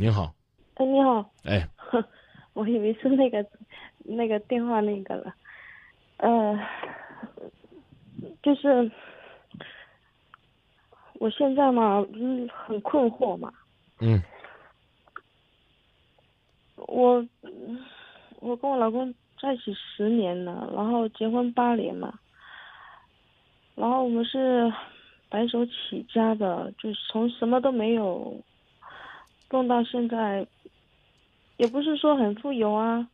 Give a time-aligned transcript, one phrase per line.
[0.00, 0.32] 您好，
[0.76, 1.68] 哎，你好，哎，
[2.54, 3.44] 我以为是那个
[4.04, 5.34] 那个电话那个了，
[6.18, 6.56] 呃，
[8.40, 8.88] 就是
[11.14, 13.52] 我现在嘛，嗯，很困惑嘛，
[14.00, 14.22] 嗯。
[16.76, 17.26] 我
[18.38, 19.12] 我跟我老公
[19.42, 22.16] 在一起十年了，然后结婚八年嘛，
[23.74, 24.72] 然后我们是
[25.28, 28.40] 白手起家的，就是从什么都没有
[29.50, 30.46] 弄到现在，
[31.56, 33.08] 也不是说很富有啊，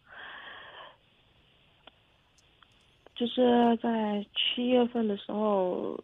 [3.15, 5.99] 就是在七月份的时候，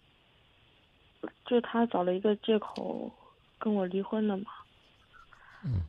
[1.45, 3.11] 就他找了一个借口
[3.59, 4.45] 跟我离婚了嘛。
[5.65, 5.83] 嗯。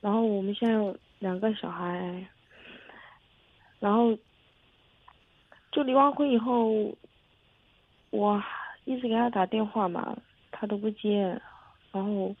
[0.00, 2.26] 然后我们现在有两个小孩，
[3.78, 4.16] 然后
[5.70, 6.92] 就离完婚以后，
[8.10, 8.42] 我
[8.86, 10.16] 一直给他打电话嘛，
[10.50, 11.40] 他都不接。
[11.92, 12.34] 然后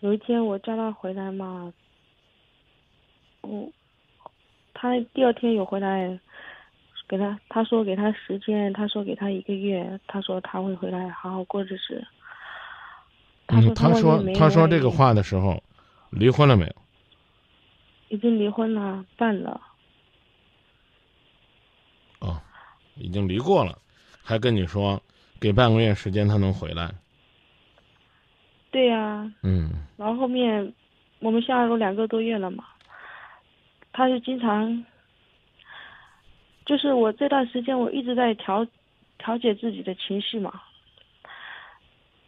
[0.00, 1.72] 有一天我叫他回来嘛，
[3.40, 3.72] 我
[4.74, 6.20] 他第二天有回来，
[7.08, 12.06] 给他他说给他时间，他说给他一个月，他说他会回来好好过日子。
[13.46, 15.62] 他说嗯，他说他说这个话的时候，
[16.10, 16.74] 离婚了没有？
[18.08, 19.60] 已经离婚了，办了。
[22.20, 22.40] 哦，
[22.96, 23.78] 已经离过了，
[24.22, 25.02] 还跟你说
[25.40, 26.94] 给半个月时间他能回来。
[28.70, 29.70] 对呀、嗯。
[29.96, 30.72] 然后后面
[31.20, 32.64] 我们相爱都两个多月了嘛，
[33.92, 34.84] 他就经常，
[36.66, 38.66] 就是我这段时间我一直在调
[39.16, 40.60] 调节自己的情绪嘛，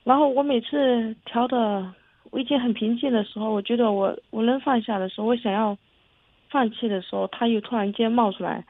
[0.03, 1.93] 然后我每次调的
[2.31, 5.77] 我已经很平静的时候，我觉得我我能放下的时候，我想要
[6.49, 8.65] 放弃的时候，他又突然间冒出来，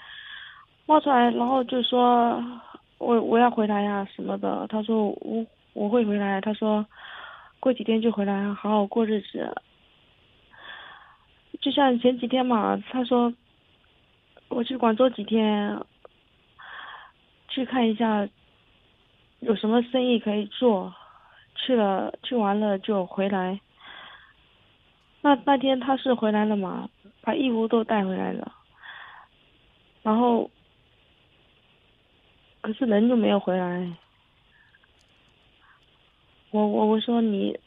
[0.87, 2.43] 冒出来，然后就说
[2.99, 6.85] 我我要回来呀什么的，他说我我会回来，他说。
[7.61, 9.63] 过几天就回来，好好过日子。
[11.61, 13.35] 就像前几天嘛，他说
[14.49, 15.79] 我去广州几天，
[17.49, 18.29] 去看一下
[19.41, 20.95] 有什么生意可以做，
[21.57, 23.61] 去了去完了就回来。
[25.21, 26.89] 那那天他是回来了嘛，
[27.23, 28.53] 把衣服都带回来了，
[30.03, 30.49] 然后
[32.61, 33.93] 可是人就没有回来。
[36.51, 37.59] 我我我说你，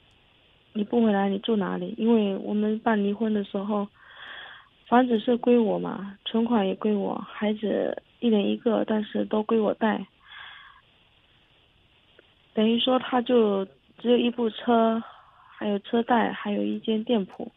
[0.73, 1.93] 你不回来你住哪里？
[1.99, 3.87] 因为我们办离婚的时候，
[4.87, 10.03] 房子是归我嘛，存款也归我，孩子一人一个，但是都归我带。
[12.55, 13.63] 等于说他就
[13.99, 15.01] 只有一部车，
[15.55, 17.51] 还有车贷，还有一间店铺，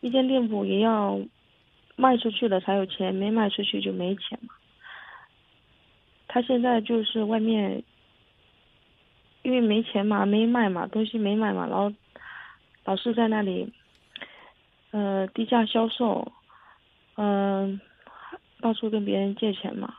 [0.00, 1.20] 一间店铺也要
[1.94, 4.52] 卖出去了才有钱，没卖出去就没钱嘛。
[6.26, 7.80] 他现在就是外面。
[9.42, 11.92] 因为没钱嘛，没卖嘛，东西没卖嘛，然后
[12.84, 13.72] 老是在那里，
[14.92, 16.32] 呃，低价销售，
[17.16, 17.80] 嗯、
[18.60, 19.94] 到处跟别人借钱嘛。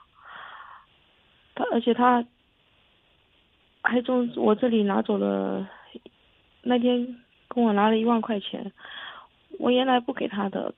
[1.55, 2.25] 他而且他
[3.81, 5.69] 还从我这里拿走了，
[6.61, 7.17] 那天
[7.47, 8.71] 跟我拿了一万块钱，
[9.59, 10.73] 我原来不给他的，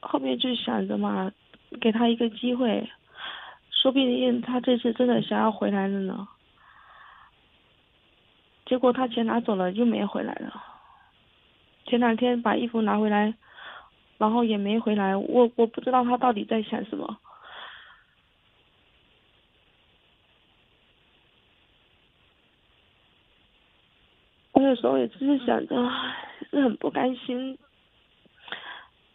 [0.00, 1.32] 后面就想着嘛，
[1.80, 2.90] 给他一个机会，
[3.70, 6.28] 说不定他这次真的想要回来了呢。
[8.72, 10.64] 结果他钱拿走了，又没回来了。
[11.84, 13.34] 前两天把衣服拿回来，
[14.16, 15.14] 然后也没回来。
[15.14, 17.18] 我我不知道他到底在想什么。
[24.52, 25.76] 我有时候也只是想着，
[26.50, 27.58] 是很不甘心。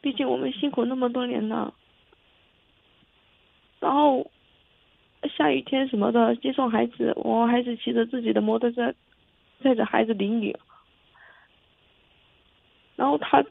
[0.02, 1.74] 毕竟我们辛苦那么多年了，
[3.80, 4.30] 然后
[5.36, 8.94] 下雨天什么的接送孩子，我孩子骑着自己的摩托车。
[9.62, 10.58] 带着孩子淋雨，
[12.96, 13.44] 然后他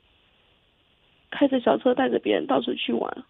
[1.30, 3.24] 开着小车带着别人到处去玩，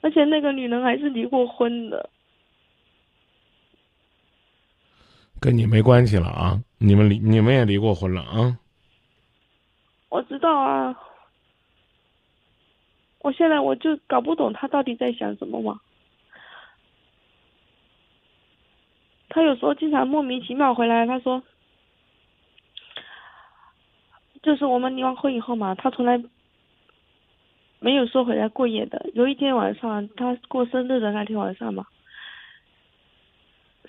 [0.00, 2.10] 而且那个女人还是离过婚的。
[5.40, 6.62] 跟你没关系了啊！
[6.78, 8.58] 你们离你们也离过婚了啊！
[10.08, 10.98] 我知道啊，
[13.18, 15.80] 我现在我就搞不懂他到底在想什么嘛。
[19.34, 21.42] 他有时候经常莫名其妙回来，他说，
[24.44, 26.22] 就是我们离完婚以后嘛，他从来
[27.80, 29.10] 没有说回来过夜的。
[29.12, 31.84] 有一天晚上，他过生日的那天晚上嘛，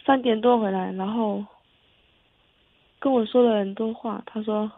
[0.03, 1.45] 三点多回来，然后
[2.98, 4.24] 跟我说了很多话。
[4.25, 4.71] 他说，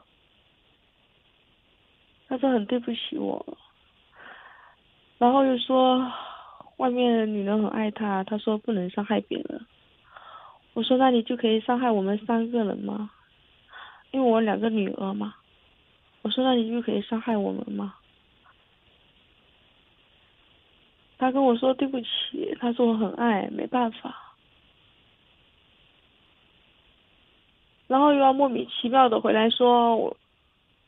[2.28, 3.58] 他说很对不起我，
[5.18, 6.12] 然后又说
[6.76, 9.66] 外面的女人很爱他，他说不能伤害别人。
[10.78, 13.10] 我说那你就可以伤害我们三个人吗？
[14.12, 15.34] 因为我两个女儿嘛。
[16.22, 17.96] 我说那你就可以伤害我们吗？
[21.18, 24.36] 他跟我说对不起，他说我很爱，没办法。
[27.88, 30.16] 然后又要莫名其妙的回来说我，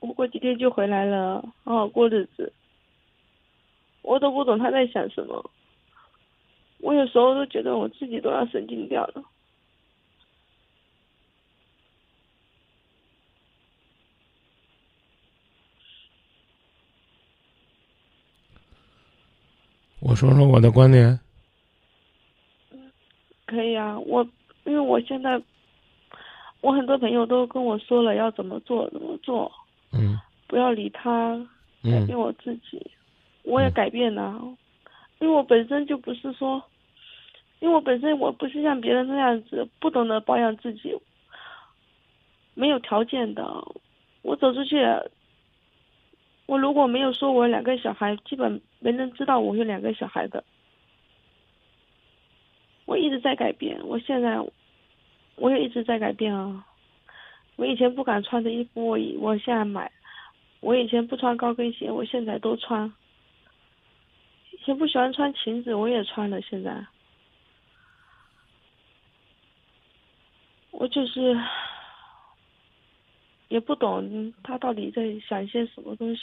[0.02, 2.54] 我过几天就回来了，好好过日子。
[4.04, 5.50] 我都不懂他在想什么。
[6.78, 9.24] 我有时候都觉得我自己都要神经掉了。
[20.10, 21.20] 我说说我的观点。
[23.46, 24.28] 可以啊，我
[24.64, 25.40] 因为我现在，
[26.62, 29.52] 我很多朋友都跟我说了要怎么做怎么做。
[29.92, 30.20] 嗯。
[30.48, 31.38] 不要理他，
[31.84, 32.90] 改变我自己。
[33.44, 34.42] 我也改变了，
[35.20, 36.64] 因为我本身就不是说，
[37.60, 40.98] 因为我本身我不是像别人那样子不懂得保养自己，
[42.56, 43.46] 没有条件的。
[44.24, 44.84] 我走出去，
[46.50, 50.44] 我如果没有说我两个小孩，基本没人知道我有两个小孩的。
[52.86, 54.40] 我一直在改变，我现在
[55.36, 56.66] 我也一直在改变啊。
[57.56, 59.92] 我以前不敢穿的衣服，我我现在买。
[60.60, 62.92] 我以前不穿高跟鞋，我现在都穿。
[64.52, 66.42] 以前不喜欢穿裙子，我也穿了。
[66.42, 66.84] 现在，
[70.72, 71.40] 我就是
[73.50, 76.22] 也不懂他到底在想些什么东西，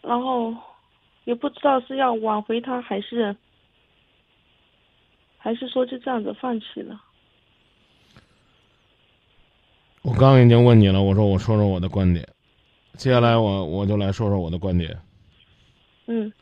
[0.00, 0.54] 然后
[1.24, 3.36] 也不知道是要挽回他，还是
[5.36, 7.02] 还是说就这样子放弃了。
[10.02, 12.26] 我刚已经问你了，我说我说说我的观点。
[12.96, 14.96] 接下来我我就来说说我的观点。
[16.06, 16.32] 嗯。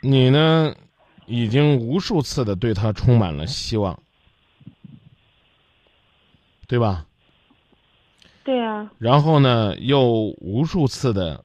[0.00, 0.74] 你呢，
[1.32, 3.98] 已经无数次的对他充满了希望，
[6.68, 7.06] 对吧？
[8.44, 8.92] 对啊。
[8.98, 10.10] 然后呢，又
[10.42, 11.42] 无数次的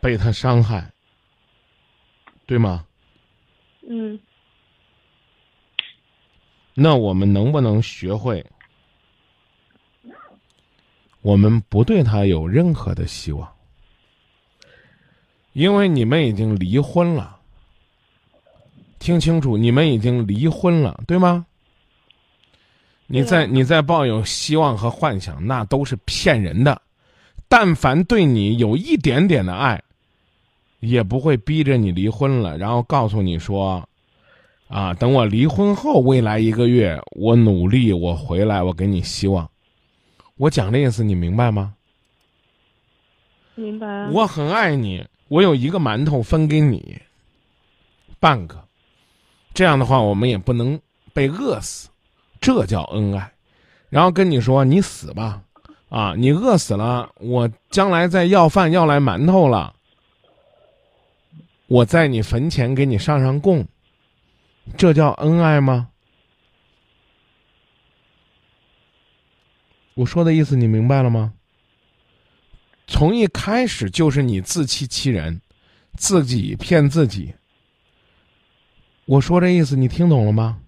[0.00, 0.90] 被他伤害，
[2.46, 2.86] 对吗？
[3.86, 4.18] 嗯。
[6.72, 8.42] 那我们能不能学会，
[11.20, 13.54] 我们不对他有任何的希望？
[15.52, 17.35] 因为你们已经离婚了，
[18.98, 21.46] 听清楚，你们已经离婚了，对吗？
[23.06, 26.80] 你在你在抱有希望和幻想，那都是骗人的。
[27.48, 29.82] 但凡对你有一点点的爱，
[30.80, 33.88] 也不会逼着你离婚了，然后告诉你说。
[34.68, 34.92] 啊！
[34.94, 39.48] 等我离婚后，未来一个月，我努力，我回来，我给你希望。
[40.38, 41.72] 我讲的意思，你明白吗？
[43.54, 44.08] 明白。
[44.08, 47.00] 我很爱你，我有一个馒头分给你，
[48.18, 48.65] 半个。
[49.56, 50.78] 这样的话，我们也不能
[51.14, 51.88] 被饿死，
[52.42, 53.32] 这叫恩爱。
[53.88, 55.42] 然后跟你说，你死吧，
[55.88, 59.74] 啊，你饿死了，我将来再要饭要来馒头了，
[61.68, 63.66] 我在你坟前给你上上供。
[64.76, 65.88] 这叫恩爱吗？
[69.94, 71.32] 我说的意思你明白了吗？
[72.86, 75.40] 从一开始就是你自欺欺人，
[75.96, 77.34] 自己骗自己。
[79.06, 80.58] 我说这意思你听懂了吗？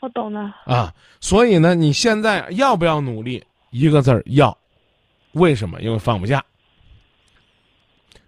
[0.00, 0.54] 我懂了。
[0.64, 3.44] 啊，所以呢，你现在要不要努力？
[3.70, 4.56] 一个字儿要。
[5.32, 5.80] 为什么？
[5.82, 6.42] 因为放不下。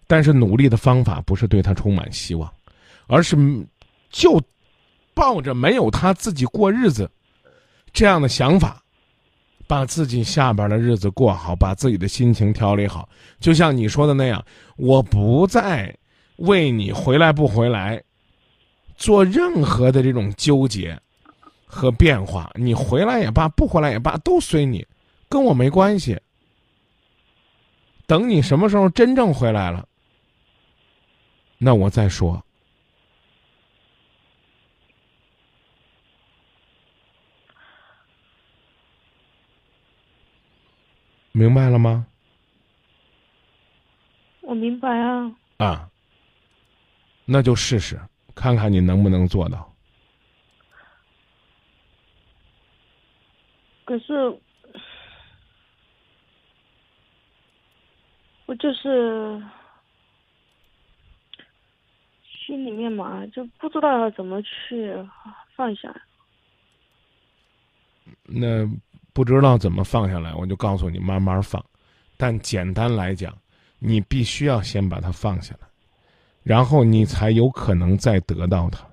[0.07, 2.53] 但是努力的方法不是对他充满希望。
[3.07, 3.37] 而是，
[4.11, 4.41] 就
[5.15, 7.11] 抱着没有他自己过日子
[7.93, 8.83] 这样的想法，
[9.67, 13.09] 把自己下边的日子过好，把自己的心情调理好。
[13.39, 14.45] 就像你说的那样，
[14.77, 15.97] 我不再
[16.37, 18.03] 为你回来不回来
[19.01, 21.01] 做任何的这种纠结
[21.65, 22.53] 和变化。
[22.55, 24.87] 你回来也罢，不回来也罢，都随你，
[25.29, 26.21] 跟我没关系。
[28.07, 29.89] 等你什么时候真正回来了，
[31.57, 32.45] 那我再说。
[41.33, 42.07] 明白了吗？
[44.43, 45.33] 我明白啊。
[45.57, 45.89] 啊，
[47.25, 47.99] 那就试试，
[48.41, 49.71] 看看你能不能做到。
[53.85, 54.41] 可是，
[58.47, 59.41] 我就是
[62.25, 64.91] 心里面嘛，就不知道要怎么去
[65.55, 65.95] 放下。
[68.25, 68.67] 那。
[69.13, 71.63] 不知道怎么放下来，我就告诉你慢慢放。
[72.17, 73.37] 但简单来讲，
[73.81, 75.67] 你必须要先把它放下来。
[76.43, 78.87] 然后你才有可能再得到他。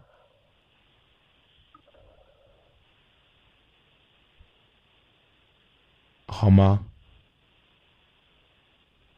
[6.27, 6.85] 好吗？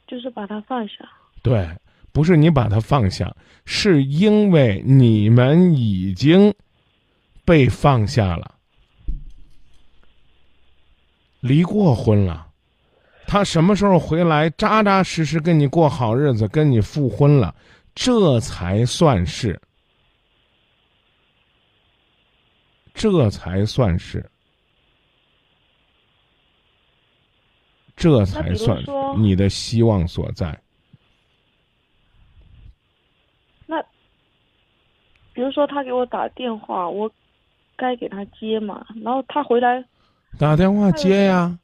[0.07, 1.07] 就是把它放下。
[1.43, 1.67] 对，
[2.11, 6.53] 不是你把它放下，是因为你们已经
[7.45, 8.55] 被放下了，
[11.41, 12.47] 离过婚了。
[13.27, 17.53] 他什么时候回来，扎扎实实跟你过好日子，跟你复婚了，
[17.95, 19.59] 这才算是，
[22.93, 24.29] 这才算是。
[27.95, 28.81] 这才算
[29.17, 30.57] 你的希望所在。
[33.65, 33.81] 那，
[35.33, 37.11] 比如说他给我打电话，我
[37.75, 38.85] 该给他接嘛？
[39.03, 39.83] 然后他回来，
[40.37, 41.59] 打电话接呀，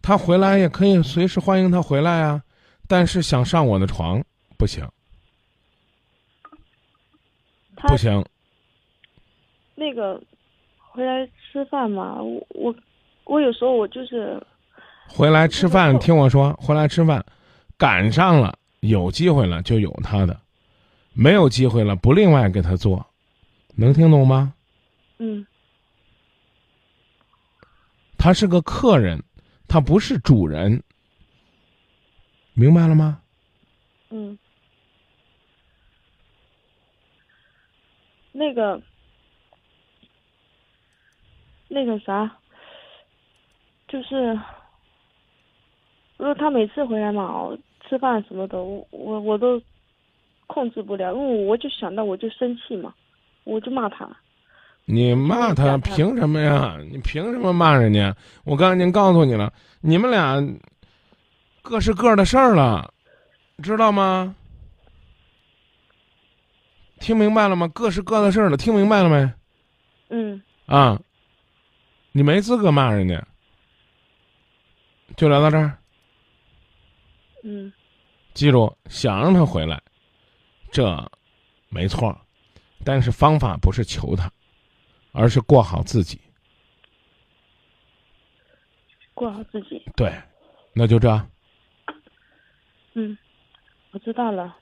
[0.00, 2.42] 他回来也可以随时欢迎他回来啊。
[2.88, 4.24] 但是想上我的床
[4.56, 4.82] 不行，
[7.82, 8.24] 不行。
[9.74, 10.20] 那个
[10.78, 12.74] 回来吃饭嘛，我我
[13.24, 14.40] 我有时候我就是。
[15.06, 17.24] 回来吃饭，听我说，回来吃饭，
[17.76, 20.40] 赶上了有机会了就有他的，
[21.12, 23.04] 没有机会了不另外给他做，
[23.76, 24.54] 能听懂吗？
[25.18, 25.46] 嗯。
[28.16, 29.22] 他是个客人，
[29.68, 30.82] 他不是主人，
[32.54, 33.20] 明白了吗？
[34.08, 34.38] 嗯。
[38.36, 38.82] 那个，
[41.68, 42.36] 那个啥，
[43.86, 44.38] 就是。
[46.16, 47.50] 如果他每次回来嘛，
[47.86, 49.60] 吃饭什么的，我我我都
[50.46, 52.94] 控制不了，因为我就想到我就生气嘛，
[53.42, 54.08] 我就骂他。
[54.84, 56.78] 你骂他凭什么呀？
[56.90, 58.14] 你凭什么骂人家？
[58.44, 60.40] 我刚才已经告诉你了，你们俩
[61.62, 62.94] 各是各的事儿了，
[63.60, 64.34] 知道吗？
[67.04, 67.68] 听明白了吗？
[67.68, 69.30] 各是各的事儿了，听明白了没？
[70.08, 70.42] 嗯。
[70.64, 70.98] 啊，
[72.12, 73.22] 你没资格骂人家，
[75.14, 75.76] 就聊到这儿。
[77.42, 77.70] 嗯，
[78.32, 79.82] 记住，想让他回来，
[80.72, 81.06] 这
[81.68, 82.18] 没错，
[82.82, 84.32] 但是方法不是求他，
[85.12, 86.18] 而是过好自己。
[89.12, 89.84] 过好自己。
[89.94, 90.10] 对，
[90.72, 91.10] 那就这。
[92.94, 93.18] 嗯，
[93.90, 94.56] 我知道了。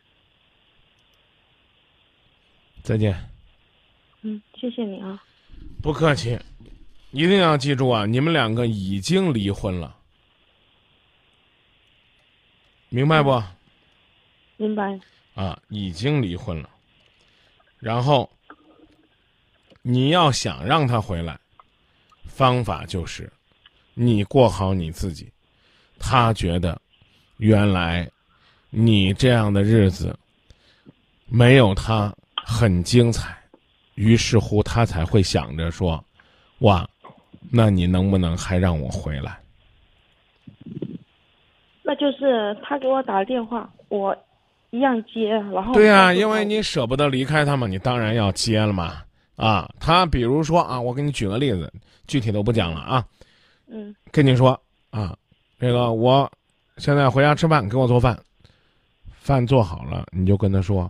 [2.82, 3.16] 再见。
[4.22, 5.22] 嗯，谢谢你啊。
[5.80, 6.38] 不客气，
[7.10, 8.06] 一定要记住啊！
[8.06, 9.96] 你们两个已经离婚了。
[12.88, 13.42] 明白不？
[14.56, 14.98] 明白。
[15.34, 16.68] 啊，已经离婚了。
[17.78, 18.30] 然后，
[19.82, 21.38] 你要想让他回来，
[22.24, 23.32] 方法就是，
[23.94, 25.32] 你过好你自己。
[25.98, 26.80] 他觉得，
[27.38, 28.10] 原来，
[28.70, 30.16] 你这样的日子，
[31.26, 33.36] 没有他很精彩，
[33.94, 36.02] 于是乎他才会想着说，
[36.58, 36.88] 哇，
[37.50, 39.38] 那你能不能还让我回来？
[41.82, 44.16] 那就是他给我打电话，我
[44.70, 49.02] 一样接，然后对呀，因为你舍不得离开他嘛，你当然要接了嘛。
[49.36, 51.72] 啊，他比如说啊，我给你举个例子，
[52.06, 53.04] 具体都不讲了啊。
[53.66, 53.94] 嗯。
[54.10, 54.58] 跟你说
[54.90, 55.16] 啊，
[55.58, 56.30] 这个我
[56.76, 58.16] 现在回家吃饭，给我做饭，
[59.10, 60.88] 饭做好了，你就跟他说，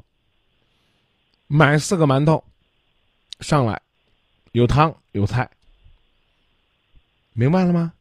[1.55, 2.43] 买四个馒头，
[3.41, 3.79] 上来，
[4.53, 5.47] 有汤有菜，
[7.35, 7.93] 明白了吗？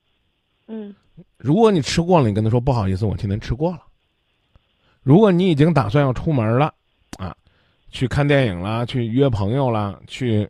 [0.67, 0.95] 嗯。
[1.35, 3.83] 如果你吃过了，你跟他说不好意思，我今天吃过了。
[5.03, 6.73] 如果你已经打算要出门了，
[7.17, 7.35] 啊，
[7.91, 10.49] 去看电影了，去约朋友了，去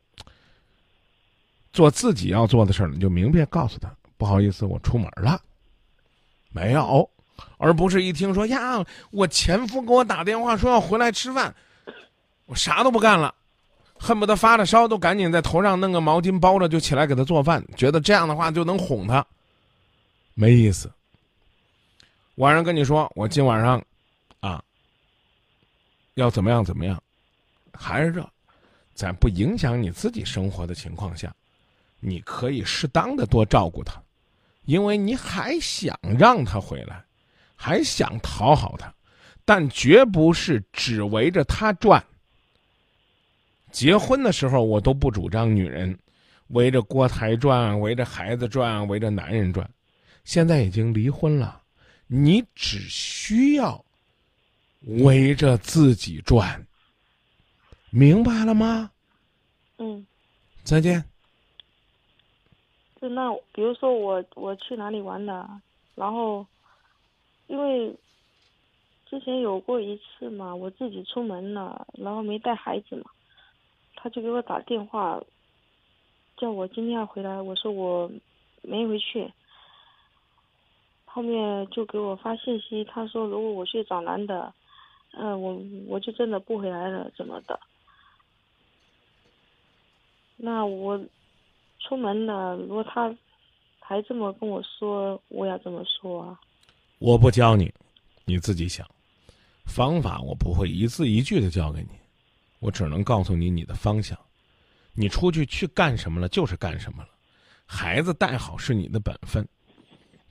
[1.73, 5.41] 做自己要做的事儿，你就明确告诉他不好意思，我出门了，
[6.51, 7.09] 没有，
[7.57, 11.55] 而不是一听说呀，我前夫给我打电话说要回来吃饭，
[12.51, 13.33] 我啥都不干了，
[13.97, 19.25] 恨不得发着烧都赶紧在头上弄个毛巾包着就起来给他做饭，觉得这样的话就能哄他。
[20.33, 20.91] 没意思。
[22.35, 23.81] 晚上跟你说，我今晚上，
[24.41, 24.61] 啊，
[26.15, 27.01] 要怎么样怎么样，
[27.73, 28.29] 还是这，
[28.93, 31.33] 在不影响你自己生活的情况下，
[32.01, 33.93] 你可以适当的多照顾他，
[34.65, 37.01] 因为你还想让他回来，
[37.55, 38.93] 还想讨好他，
[39.45, 42.03] 但绝不是只围着他转。
[43.71, 45.97] 结婚的时候，我都不主张女人
[46.49, 49.69] 围着锅台转，围着孩子转，围着男人转。
[50.23, 51.61] 现在已经离婚了，
[52.07, 53.83] 你只需要
[54.99, 56.67] 围着自己转，
[57.89, 58.91] 明白了吗？
[59.77, 60.05] 嗯。
[60.63, 61.03] 再见。
[63.01, 65.49] 就那，比如说我我去哪里玩的，
[65.95, 66.45] 然后，
[67.47, 67.91] 因为
[69.09, 73.05] 之前有过一次嘛，我自己出门了，然后没带孩子嘛，
[74.01, 75.21] 他就给我打电话，
[76.37, 78.11] 叫我今天要回来，我说我
[78.63, 79.31] 没回去。
[81.05, 84.51] 后面就给我发信息，他说如果我去找男的，
[85.11, 87.59] 嗯，我我就真的不回来了，怎么的？
[90.37, 90.99] 那我
[91.79, 93.15] 出门了，如果他
[93.79, 96.39] 还这么跟我说，我要怎么说啊？
[96.97, 97.71] 我不教你，
[98.25, 98.87] 你自己想。
[99.65, 101.89] 方法我不会一字一句的教给你，
[102.61, 104.17] 我只能告诉你你的方向。
[104.93, 107.09] 你出去去干什么了，就是干什么了。
[107.65, 109.47] 孩子带好是你的本分，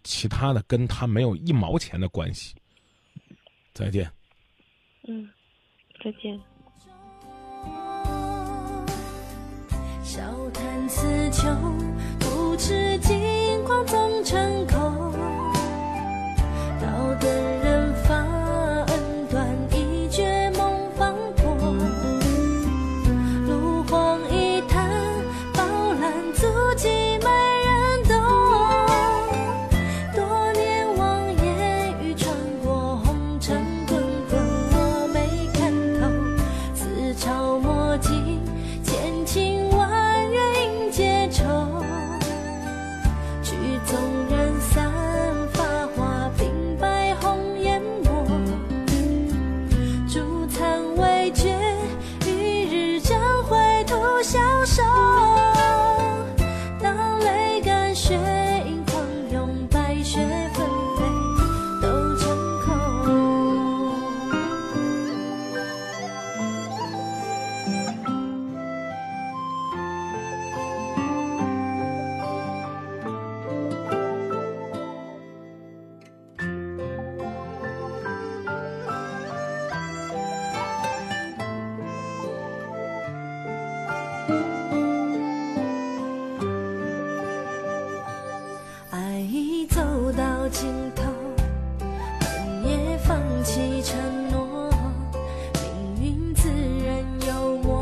[0.04, 2.54] 其他的跟他没有一毛钱的关系。
[3.72, 4.10] 再见。
[5.08, 5.28] 嗯，
[6.04, 6.38] 再见。
[10.04, 11.48] 笑谈此秋，
[12.18, 14.99] 不知金光总成空。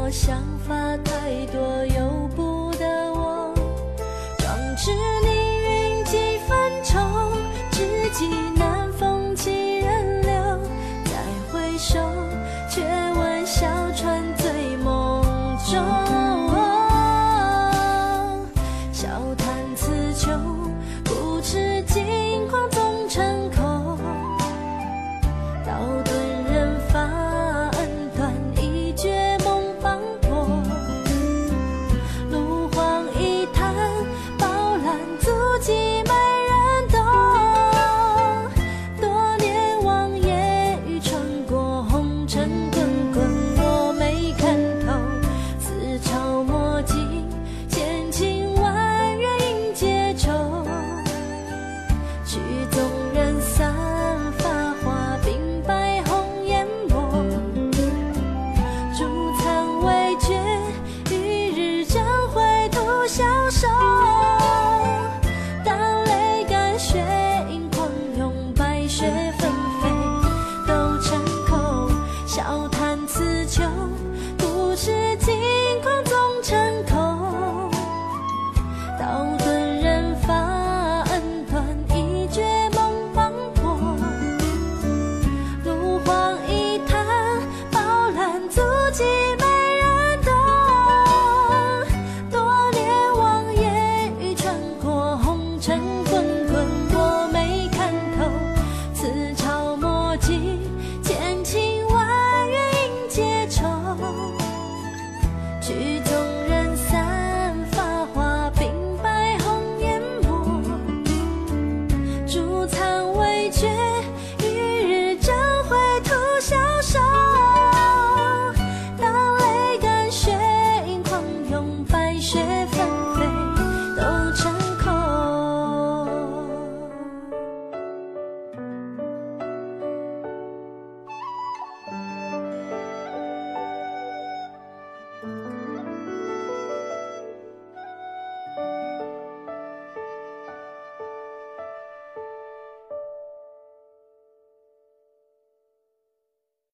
[0.09, 0.58] 我想